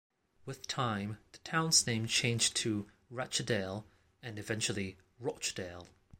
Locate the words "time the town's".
0.67-1.85